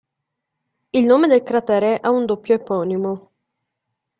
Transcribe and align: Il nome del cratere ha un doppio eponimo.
Il 0.89 1.05
nome 1.05 1.27
del 1.27 1.43
cratere 1.43 1.99
ha 1.99 2.09
un 2.09 2.25
doppio 2.25 2.55
eponimo. 2.55 3.29